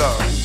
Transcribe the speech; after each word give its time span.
love. 0.00 0.37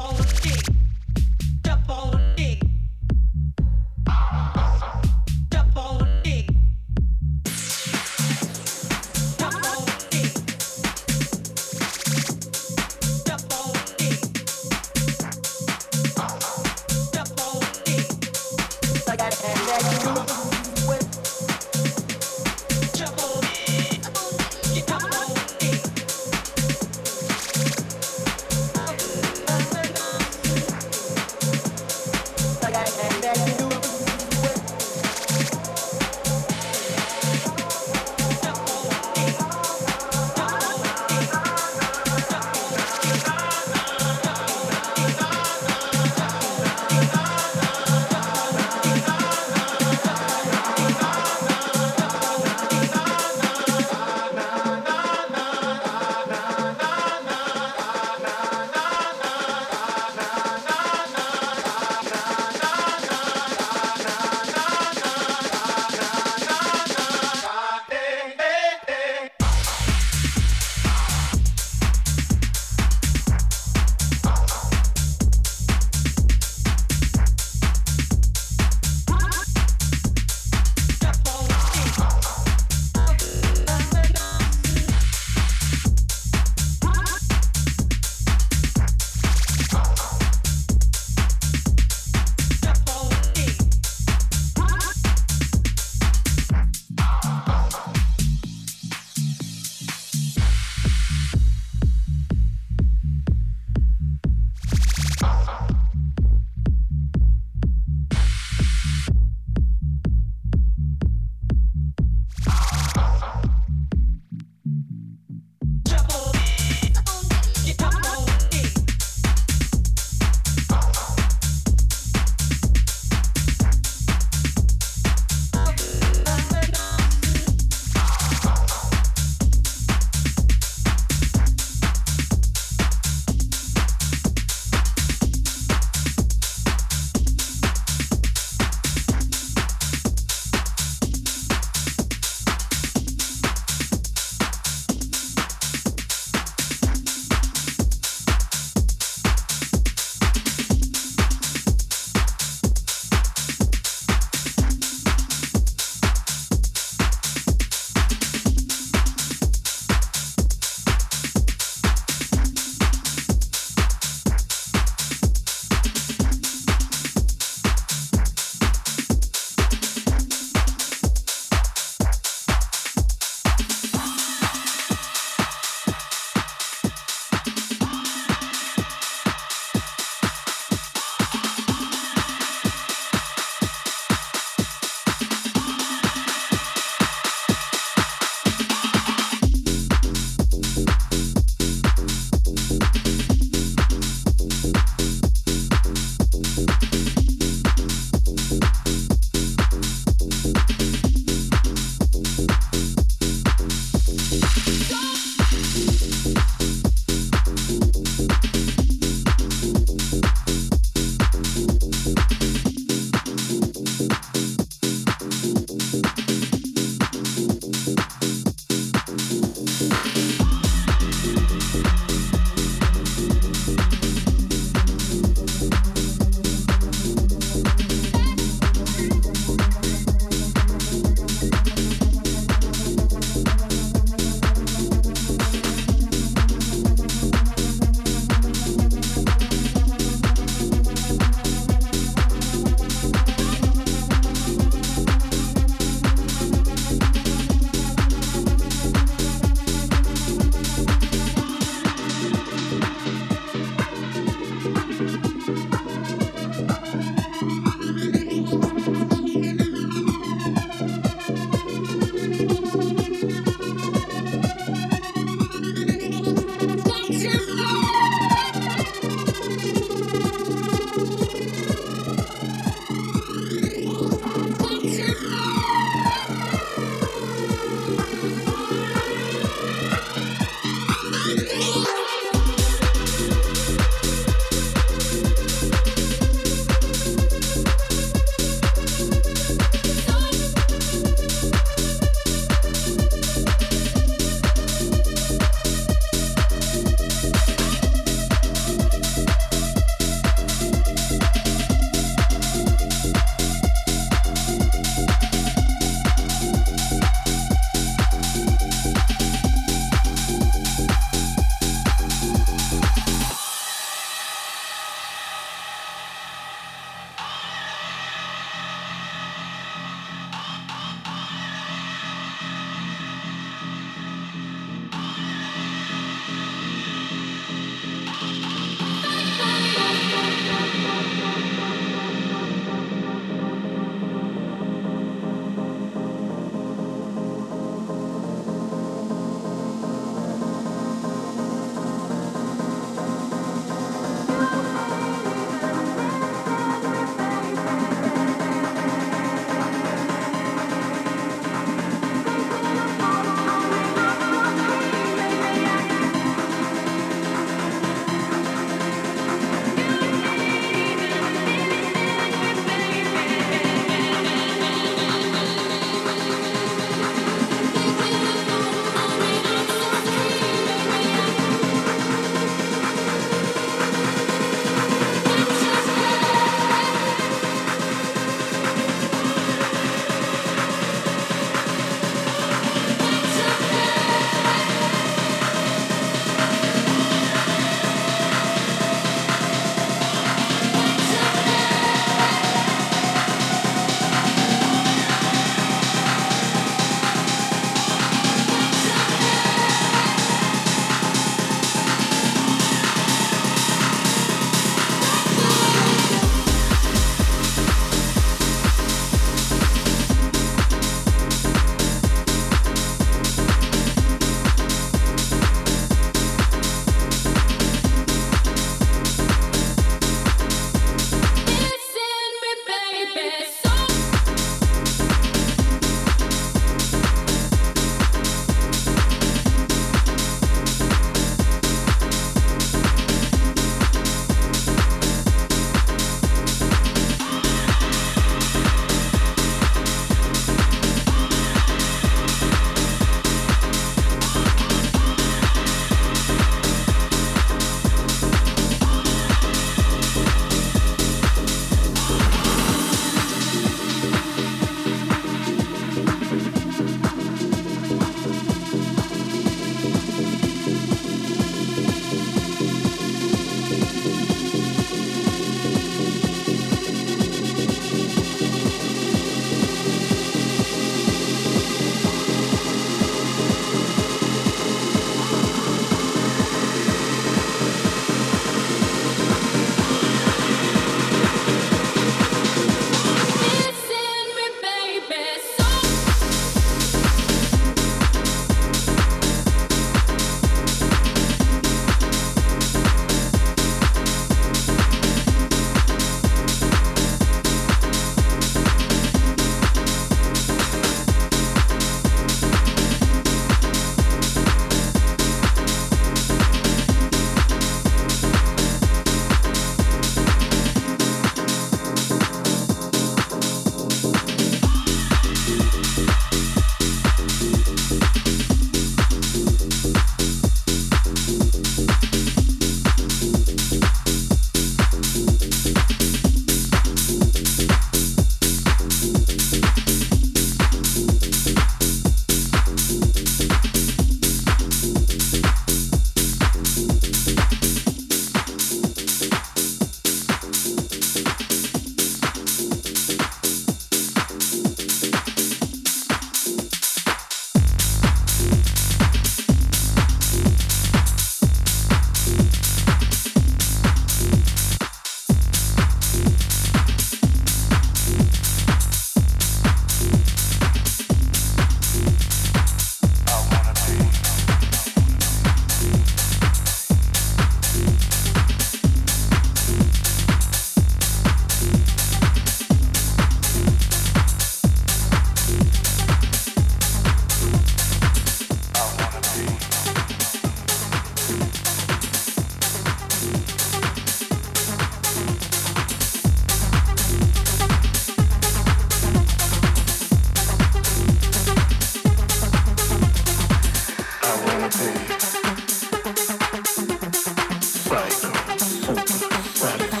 Right. 598.61 600.00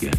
Yeah, 0.00 0.12